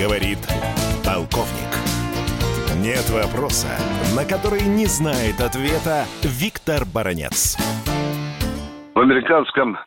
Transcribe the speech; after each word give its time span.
Говорит 0.00 0.38
полковник. 1.06 1.70
Нет 2.82 3.08
вопроса, 3.10 3.68
на 4.16 4.24
который 4.24 4.62
не 4.66 4.86
знает 4.86 5.40
ответа 5.40 6.04
Виктор 6.24 6.82
Баранец. 6.84 7.56
В 8.94 8.98
американском 8.98 9.78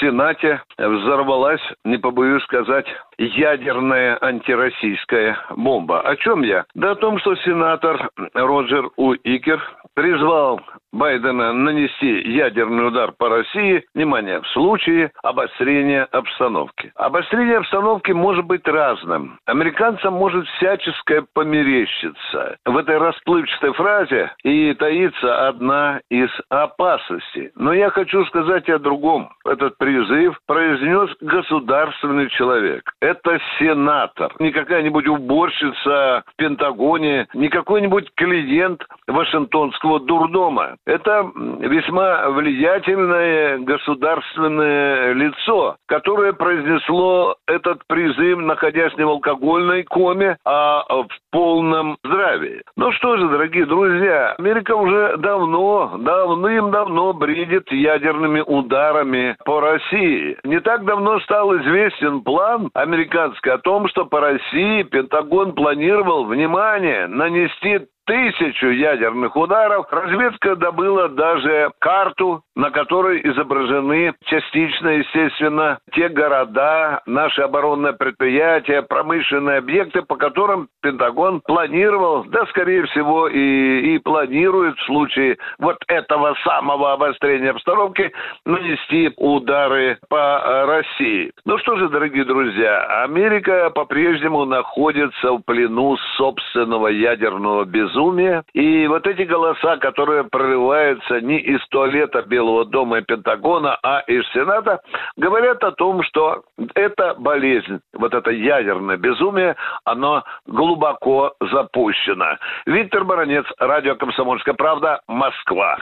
Сенате 0.00 0.62
взорвалась, 0.78 1.60
не 1.84 1.98
побоюсь 1.98 2.42
сказать, 2.44 2.86
ядерная 3.18 4.16
антироссийская 4.20 5.36
бомба. 5.56 6.00
О 6.00 6.16
чем 6.16 6.42
я? 6.42 6.64
Да 6.74 6.92
о 6.92 6.96
том, 6.96 7.18
что 7.18 7.34
сенатор 7.36 8.10
Роджер 8.34 8.90
Уикер 8.96 9.60
призвал 9.94 10.60
Байдена 10.96 11.52
нанести 11.52 12.22
ядерный 12.30 12.88
удар 12.88 13.12
по 13.12 13.28
России, 13.28 13.84
внимание, 13.94 14.40
в 14.40 14.48
случае 14.48 15.10
обострения 15.22 16.04
обстановки. 16.10 16.90
Обострение 16.94 17.58
обстановки 17.58 18.12
может 18.12 18.46
быть 18.46 18.66
разным. 18.66 19.38
Американцам 19.44 20.14
может 20.14 20.46
всяческое 20.56 21.24
померещиться. 21.34 22.56
В 22.64 22.76
этой 22.78 22.96
расплывчатой 22.96 23.74
фразе 23.74 24.32
и 24.42 24.72
таится 24.74 25.48
одна 25.48 26.00
из 26.10 26.30
опасностей. 26.48 27.50
Но 27.56 27.74
я 27.74 27.90
хочу 27.90 28.24
сказать 28.26 28.68
о 28.70 28.78
другом. 28.78 29.30
Этот 29.44 29.76
призыв 29.76 30.38
произнес 30.46 31.10
государственный 31.20 32.30
человек. 32.30 32.90
Это 33.00 33.38
сенатор. 33.58 34.32
Не 34.38 34.50
какая-нибудь 34.50 35.06
уборщица 35.08 36.24
в 36.26 36.36
Пентагоне, 36.36 37.28
не 37.34 37.48
какой-нибудь 37.48 38.10
клиент 38.14 38.82
Вашингтонского 39.06 40.00
дурдома. 40.00 40.76
Это 40.86 41.28
весьма 41.34 42.30
влиятельное 42.30 43.58
государственное 43.58 45.12
лицо, 45.14 45.76
которое 45.86 46.32
произнесло 46.32 47.36
этот 47.48 47.84
призыв, 47.88 48.38
находясь 48.38 48.96
не 48.96 49.04
в 49.04 49.08
алкогольной 49.08 49.82
коме, 49.82 50.36
а 50.44 50.84
в 50.88 51.08
полном 51.32 51.96
здравии. 52.04 52.62
Ну 52.76 52.92
что 52.92 53.16
же, 53.16 53.28
дорогие 53.28 53.66
друзья, 53.66 54.36
Америка 54.38 54.76
уже 54.76 55.16
давно, 55.16 55.96
давным-давно 55.98 57.12
бредит 57.14 57.70
ядерными 57.72 58.40
ударами 58.40 59.36
по 59.44 59.60
России. 59.60 60.38
Не 60.44 60.60
так 60.60 60.84
давно 60.84 61.18
стал 61.20 61.56
известен 61.56 62.20
план 62.20 62.70
американский 62.74 63.50
о 63.50 63.58
том, 63.58 63.88
что 63.88 64.04
по 64.04 64.20
России 64.20 64.84
Пентагон 64.84 65.54
планировал, 65.54 66.26
внимание, 66.26 67.08
нанести 67.08 67.80
тысячу 68.06 68.68
ядерных 68.68 69.36
ударов. 69.36 69.86
Разведка 69.90 70.56
добыла 70.56 71.08
даже 71.08 71.70
карту, 71.80 72.42
на 72.54 72.70
которой 72.70 73.20
изображены 73.28 74.14
частично, 74.24 74.88
естественно, 74.88 75.78
те 75.92 76.08
города, 76.08 77.02
наши 77.06 77.42
оборонные 77.42 77.92
предприятия, 77.92 78.82
промышленные 78.82 79.58
объекты, 79.58 80.02
по 80.02 80.16
которым 80.16 80.68
Пентагон 80.82 81.40
планировал, 81.40 82.24
да, 82.24 82.46
скорее 82.46 82.84
всего, 82.86 83.28
и, 83.28 83.94
и 83.94 83.98
планирует 83.98 84.78
в 84.78 84.86
случае 84.86 85.36
вот 85.58 85.76
этого 85.88 86.34
самого 86.44 86.92
обострения 86.92 87.50
обстановки 87.50 88.12
нанести 88.44 89.12
удары 89.16 89.98
по 90.08 90.66
России. 90.66 91.32
Ну 91.44 91.58
что 91.58 91.76
же, 91.76 91.88
дорогие 91.88 92.24
друзья, 92.24 93.02
Америка 93.02 93.70
по-прежнему 93.70 94.44
находится 94.44 95.32
в 95.32 95.40
плену 95.40 95.96
собственного 96.16 96.88
ядерного 96.88 97.64
безумия 97.64 97.95
безумие. 97.96 98.42
И 98.52 98.86
вот 98.86 99.06
эти 99.06 99.22
голоса, 99.22 99.76
которые 99.78 100.24
прорываются 100.24 101.20
не 101.20 101.38
из 101.38 101.66
туалета 101.68 102.22
Белого 102.22 102.64
дома 102.64 102.98
и 102.98 103.02
Пентагона, 103.02 103.78
а 103.82 104.00
из 104.00 104.24
Сената, 104.32 104.80
говорят 105.16 105.62
о 105.64 105.72
том, 105.72 106.02
что 106.02 106.42
эта 106.74 107.14
болезнь, 107.14 107.80
вот 107.94 108.14
это 108.14 108.30
ядерное 108.30 108.96
безумие, 108.96 109.56
оно 109.84 110.22
глубоко 110.46 111.34
запущено. 111.40 112.36
Виктор 112.66 113.04
Баранец, 113.04 113.44
Радио 113.58 113.96
«Комсомольская 113.96 114.54
правда», 114.54 115.00
Москва. 115.06 115.78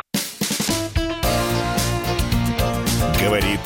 Говорит 3.22 3.60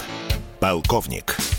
полковник. 0.61 1.58